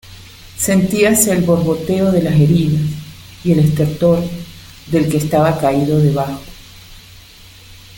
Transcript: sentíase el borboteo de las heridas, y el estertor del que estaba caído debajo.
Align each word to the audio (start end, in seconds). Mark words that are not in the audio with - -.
sentíase 0.57 1.31
el 1.31 1.43
borboteo 1.43 2.11
de 2.11 2.23
las 2.23 2.33
heridas, 2.33 2.81
y 3.43 3.51
el 3.51 3.59
estertor 3.59 4.23
del 4.87 5.07
que 5.07 5.17
estaba 5.17 5.59
caído 5.59 5.99
debajo. 5.99 6.39